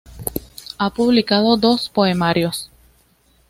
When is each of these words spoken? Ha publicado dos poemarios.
Ha 0.79 0.89
publicado 0.89 1.57
dos 1.57 1.87
poemarios. 1.87 2.71